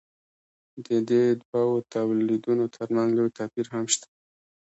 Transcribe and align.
د 0.85 0.87
دې 1.09 1.23
دوو 1.43 1.73
تولیدونو 1.93 2.65
ترمنځ 2.75 3.09
لوی 3.17 3.29
توپیر 3.37 3.65
هم 3.73 3.85
شته. 3.93 4.07